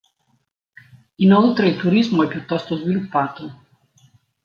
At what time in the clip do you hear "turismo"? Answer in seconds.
1.77-2.23